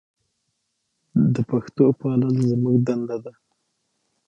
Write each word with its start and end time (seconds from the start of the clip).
د 1.33 1.35
پښتو 1.49 1.85
پالل 1.99 2.35
زموږ 2.49 2.75
دنده 2.87 3.17
ده. 3.23 3.33